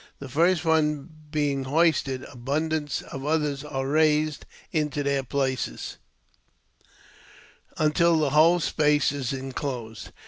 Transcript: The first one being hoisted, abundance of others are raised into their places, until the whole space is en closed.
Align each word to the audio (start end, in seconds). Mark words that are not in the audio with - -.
The 0.17 0.29
first 0.29 0.65
one 0.65 1.09
being 1.29 1.65
hoisted, 1.65 2.23
abundance 2.23 3.03
of 3.03 3.23
others 3.23 3.63
are 3.63 3.85
raised 3.87 4.47
into 4.71 5.03
their 5.03 5.21
places, 5.21 5.97
until 7.77 8.17
the 8.17 8.31
whole 8.31 8.59
space 8.59 9.11
is 9.11 9.31
en 9.31 9.51
closed. 9.51 10.09